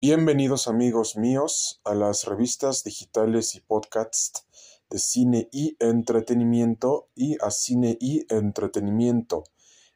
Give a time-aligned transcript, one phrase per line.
[0.00, 4.46] Bienvenidos amigos míos a las revistas digitales y podcasts
[4.88, 9.42] de cine y entretenimiento y a cine y entretenimiento.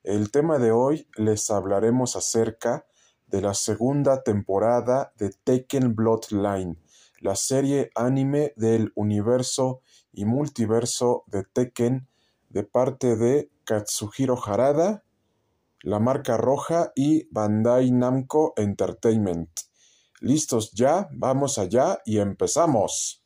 [0.03, 2.85] El tema de hoy les hablaremos acerca
[3.29, 6.82] de la segunda temporada de Tekken Bloodline,
[7.21, 9.82] la serie anime del universo
[10.12, 12.09] y multiverso de Tekken
[12.48, 15.05] de parte de Katsuhiro Harada,
[15.80, 19.71] la marca roja y Bandai Namco Entertainment.
[20.23, 21.09] ¿Listos ya?
[21.11, 23.20] Vamos allá y empezamos.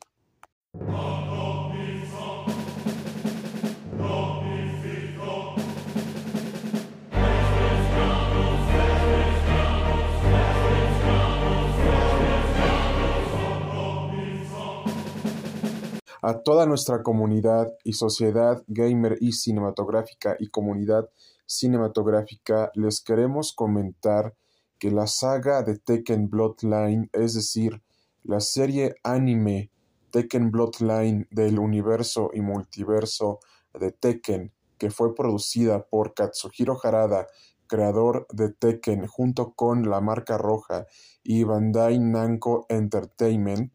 [16.23, 21.07] A toda nuestra comunidad y sociedad gamer y cinematográfica y comunidad
[21.45, 24.33] cinematográfica les queremos comentar
[24.79, 27.81] que la saga de Tekken Bloodline, es decir,
[28.23, 29.71] la serie anime
[30.11, 33.39] Tekken Bloodline del universo y multiverso
[33.73, 37.27] de Tekken, que fue producida por Katsuhiro Harada,
[37.67, 40.85] creador de Tekken, junto con la marca roja
[41.23, 43.73] y Bandai Namco Entertainment,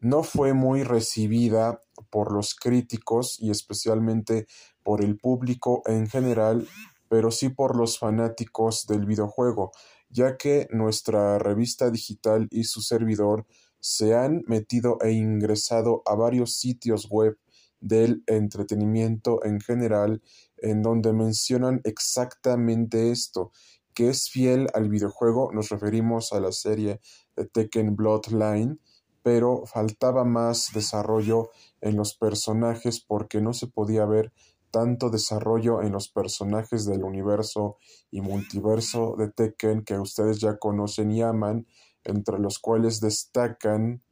[0.00, 1.80] no fue muy recibida
[2.10, 4.46] por los críticos y especialmente
[4.82, 6.68] por el público en general,
[7.08, 9.72] pero sí por los fanáticos del videojuego,
[10.10, 13.46] ya que nuestra revista digital y su servidor
[13.80, 17.38] se han metido e ingresado a varios sitios web
[17.80, 20.22] del entretenimiento en general
[20.56, 23.52] en donde mencionan exactamente esto,
[23.94, 27.00] que es fiel al videojuego, nos referimos a la serie
[27.36, 28.80] de Tekken Bloodline,
[29.22, 34.32] pero faltaba más desarrollo en los personajes porque no se podía ver
[34.70, 37.76] tanto desarrollo en los personajes del universo
[38.10, 41.66] y multiverso de Tekken que ustedes ya conocen y aman,
[42.04, 44.02] entre los cuales destacan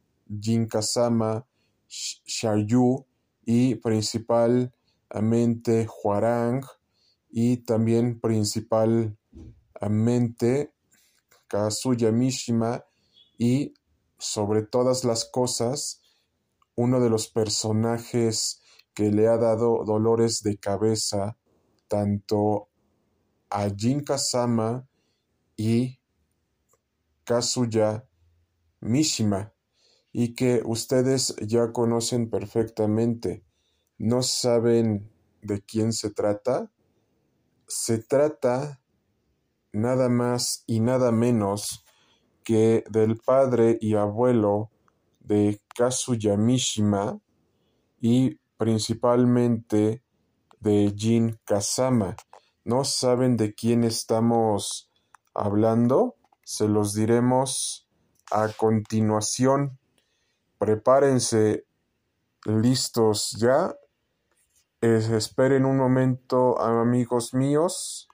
[0.40, 1.46] Jin Kazama,
[1.88, 3.04] Xiaoyu
[3.44, 6.64] y principalmente Huarang
[7.30, 10.72] y también principalmente
[11.48, 12.84] Kazuya Mishima
[13.38, 13.74] y
[14.18, 16.00] sobre todas las cosas
[16.74, 18.62] uno de los personajes
[18.96, 21.36] que le ha dado dolores de cabeza
[21.86, 22.70] tanto
[23.50, 24.88] a Jin Kazama
[25.54, 26.00] y
[27.24, 28.08] Kazuya
[28.80, 29.52] Mishima
[30.12, 33.44] y que ustedes ya conocen perfectamente.
[33.98, 35.12] ¿No saben
[35.42, 36.72] de quién se trata?
[37.68, 38.80] Se trata
[39.72, 41.84] nada más y nada menos
[42.44, 44.70] que del padre y abuelo
[45.20, 47.20] de Kazuya Mishima
[48.00, 50.02] y principalmente
[50.60, 52.16] de Jin Kazama.
[52.64, 54.90] ¿No saben de quién estamos
[55.34, 56.16] hablando?
[56.44, 57.88] Se los diremos
[58.30, 59.78] a continuación.
[60.58, 61.66] Prepárense
[62.44, 63.74] listos ya.
[64.80, 68.08] esperen un momento, amigos míos.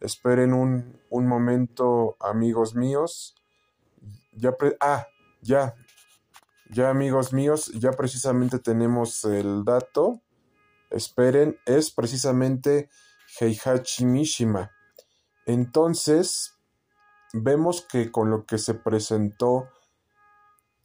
[0.00, 3.34] Esperen un, un momento, amigos míos.
[4.32, 5.06] Ya ah,
[5.40, 5.74] ya,
[6.70, 10.22] ya amigos míos, ya precisamente tenemos el dato.
[10.90, 12.88] Esperen, es precisamente
[13.40, 14.70] Heihachi Mishima.
[15.46, 16.58] Entonces,
[17.32, 19.68] vemos que con lo que se presentó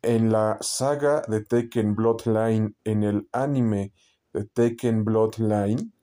[0.02, 3.94] en la saga de Tekken Bloodline, en el anime
[4.34, 5.94] de Tekken Bloodline,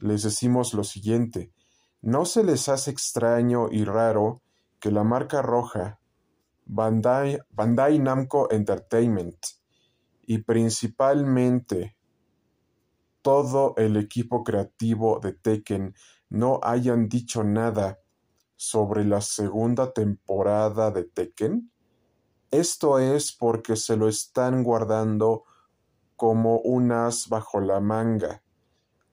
[0.00, 1.52] les decimos lo siguiente.
[2.00, 4.42] ¿No se les hace extraño y raro
[4.80, 5.99] que la marca roja
[6.72, 9.44] Bandai, Bandai Namco Entertainment
[10.22, 11.96] y principalmente
[13.22, 15.96] todo el equipo creativo de Tekken
[16.28, 17.98] no hayan dicho nada
[18.54, 21.72] sobre la segunda temporada de Tekken?
[22.52, 25.42] Esto es porque se lo están guardando
[26.14, 28.44] como un as bajo la manga,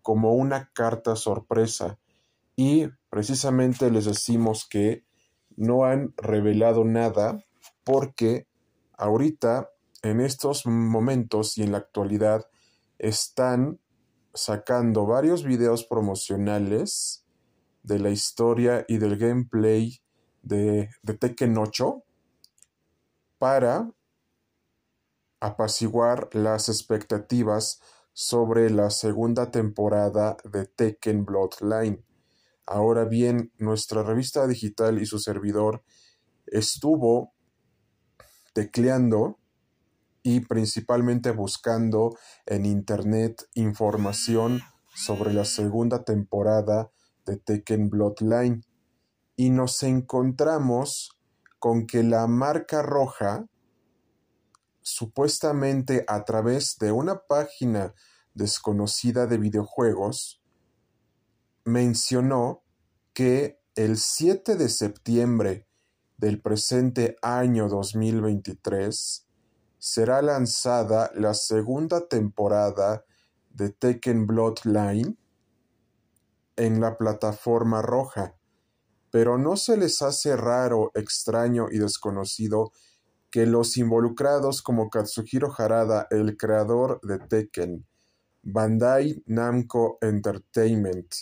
[0.03, 1.97] como una carta sorpresa,
[2.55, 5.07] y precisamente les decimos que
[5.55, 7.43] no han revelado nada
[7.87, 8.49] porque
[8.97, 9.69] ahorita,
[10.01, 12.45] en estos momentos y en la actualidad,
[12.99, 13.79] están
[14.33, 17.25] sacando varios videos promocionales
[17.83, 20.01] de la historia y del gameplay
[20.41, 22.03] de, Tekken 8
[23.37, 23.89] para
[25.39, 27.79] apaciguar las expectativas
[28.11, 32.03] sobre la segunda temporada de Tekken Bloodline.
[32.65, 35.83] Ahora bien, nuestra revista digital y su servidor
[36.47, 37.36] estuvo
[38.57, 39.37] tecleando
[40.23, 42.17] y principalmente buscando
[42.47, 44.63] en internet información
[44.95, 46.89] sobre la segunda temporada
[47.27, 48.65] de Tekken Bloodline.
[49.35, 51.19] Y nos encontramos
[51.59, 53.45] con que la marca roja
[54.81, 57.93] supuestamente a través de una página
[58.33, 60.41] desconocida de videojuegos
[61.63, 62.63] mencionó
[63.13, 65.66] que el 7 de septiembre
[66.17, 69.27] del presente año 2023
[69.77, 73.05] será lanzada la segunda temporada
[73.51, 75.15] de Tekken Bloodline
[76.55, 78.35] en la plataforma roja,
[79.11, 82.71] pero no se les hace raro, extraño y desconocido
[83.29, 87.85] que los involucrados como Katsuhiro Harada, el creador de Tekken,
[88.41, 91.13] Bandai Namco Entertainment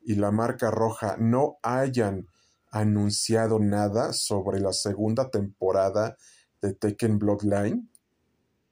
[0.00, 2.26] y la marca roja no hayan
[2.70, 6.16] anunciado nada sobre la segunda temporada
[6.60, 7.90] de Tekken Bloodline?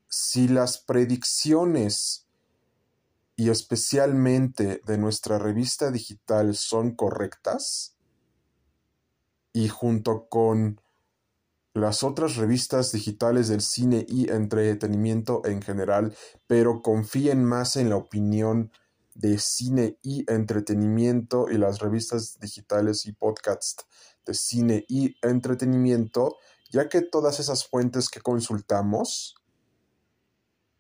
[0.09, 2.27] Si las predicciones
[3.37, 7.97] y especialmente de nuestra revista digital son correctas,
[9.57, 10.83] y junto con
[11.73, 16.15] las otras revistas digitales del cine y entretenimiento en general,
[16.47, 18.71] pero confíen más en la opinión
[19.17, 23.87] de cine y entretenimiento y las revistas digitales y podcasts
[24.27, 26.37] de cine y entretenimiento,
[26.71, 29.37] ya que todas esas fuentes que consultamos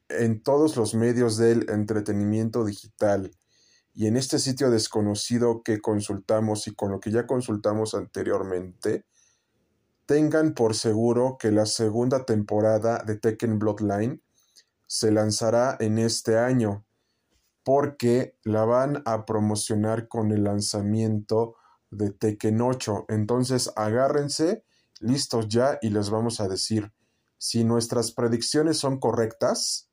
[0.08, 3.32] en todos los medios del entretenimiento digital
[3.94, 9.06] y en este sitio desconocido que consultamos y con lo que ya consultamos anteriormente,
[10.04, 14.22] tengan por seguro que la segunda temporada de Tekken Bloodline
[14.86, 16.85] se lanzará en este año,
[17.66, 21.56] porque la van a promocionar con el lanzamiento
[21.90, 23.06] de Tekken 8.
[23.08, 24.62] Entonces agárrense,
[25.00, 26.92] listos ya y les vamos a decir
[27.38, 29.90] si nuestras predicciones son correctas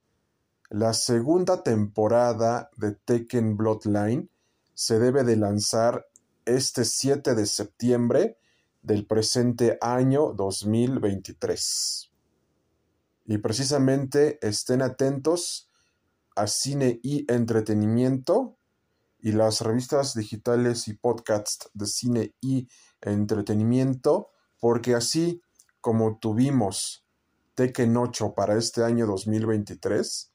[0.70, 4.30] la segunda temporada de Tekken Bloodline
[4.76, 6.08] se debe de lanzar
[6.46, 8.38] este 7 de septiembre
[8.84, 12.12] del presente año 2023.
[13.26, 15.70] Y precisamente estén atentos
[16.36, 18.58] a cine y entretenimiento
[19.20, 22.68] y las revistas digitales y podcasts de cine y
[23.02, 25.42] entretenimiento, porque así
[25.80, 27.06] como tuvimos
[27.56, 30.32] Tekken 8 para este año 2023,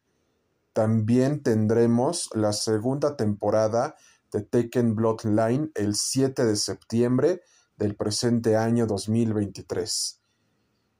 [0.72, 3.96] también tendremos la segunda temporada
[4.32, 7.42] de Tekken Bloodline el 7 de septiembre
[7.76, 10.17] del presente año 2023.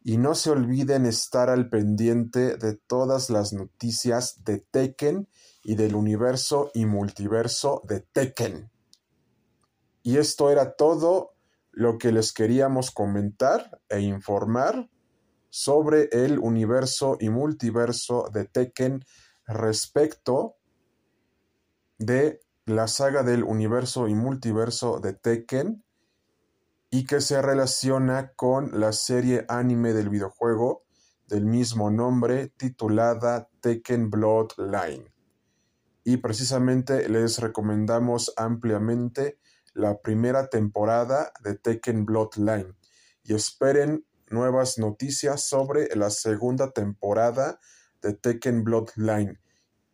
[0.08, 5.28] Y no se olviden estar al pendiente de todas las noticias de Tekken
[5.62, 8.70] y del universo y multiverso de Tekken.
[10.02, 11.34] Y esto era todo
[11.72, 14.88] lo que les queríamos comentar e informar
[15.50, 19.04] sobre el universo y multiverso de Tekken
[19.46, 20.56] respecto
[21.99, 25.84] de la saga del universo y multiverso de Tekken
[26.90, 30.85] y que se relaciona con la serie anime del videojuego
[31.26, 35.12] del mismo nombre titulada Tekken Bloodline.
[36.05, 39.38] Y precisamente les recomendamos ampliamente
[39.75, 42.75] la primera temporada de Tekken Bloodline
[43.23, 47.61] y esperen nuevas noticias sobre la segunda temporada
[48.00, 49.38] de Tekken Bloodline.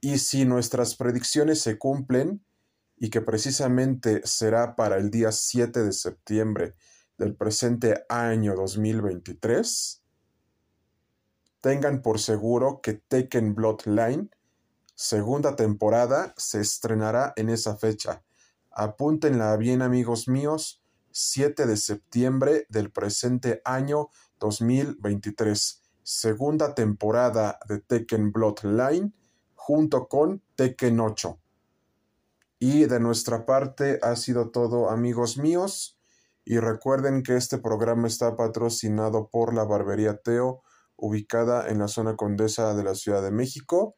[0.00, 2.44] Y si nuestras predicciones se cumplen,
[2.96, 6.74] y que precisamente será para el día 7 de septiembre
[7.18, 10.02] del presente año 2023,
[11.60, 14.30] tengan por seguro que Tekken Bloodline,
[14.94, 18.22] segunda temporada, se estrenará en esa fecha.
[18.70, 24.08] Apúntenla bien amigos míos, 7 de septiembre del presente año
[24.40, 29.14] 2023 segunda temporada de Tekken Bloodline
[29.54, 31.38] junto con Tekken 8.
[32.66, 35.98] Y de nuestra parte ha sido todo amigos míos
[36.46, 40.62] y recuerden que este programa está patrocinado por la Barbería Teo
[40.96, 43.96] ubicada en la zona condesa de la Ciudad de México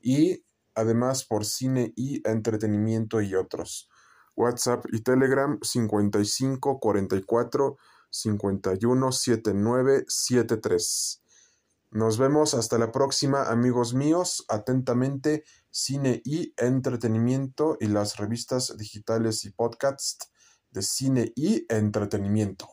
[0.00, 3.90] y además por cine y entretenimiento y otros.
[4.34, 7.76] WhatsApp y Telegram 55 44
[8.08, 11.22] 51 79 73.
[11.90, 14.44] Nos vemos hasta la próxima, amigos míos.
[14.48, 20.30] Atentamente, cine y entretenimiento y las revistas digitales y podcasts
[20.70, 22.68] de cine y entretenimiento.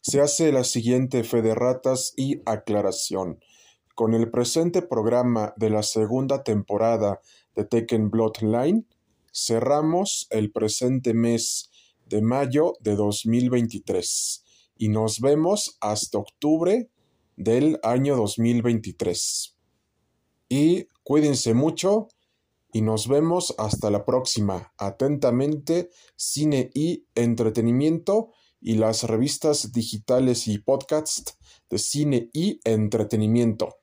[0.00, 3.38] Se hace la siguiente fe de ratas y aclaración.
[3.94, 7.20] Con el presente programa de la segunda temporada
[7.54, 8.86] de Tekken Bloodline,
[9.32, 11.70] cerramos el presente mes
[12.06, 14.44] de mayo de 2023
[14.76, 16.90] y nos vemos hasta octubre
[17.42, 19.56] del año 2023.
[20.48, 22.08] Y cuídense mucho
[22.72, 24.72] y nos vemos hasta la próxima.
[24.78, 28.30] Atentamente, cine y entretenimiento
[28.60, 31.36] y las revistas digitales y podcasts
[31.68, 33.81] de cine y entretenimiento.